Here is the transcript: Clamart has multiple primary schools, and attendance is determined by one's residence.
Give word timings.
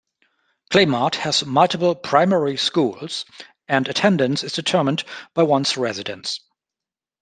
Clamart 0.71 1.13
has 1.13 1.45
multiple 1.45 1.93
primary 1.93 2.57
schools, 2.57 3.23
and 3.67 3.87
attendance 3.87 4.43
is 4.43 4.51
determined 4.53 5.03
by 5.35 5.43
one's 5.43 5.77
residence. 5.77 6.39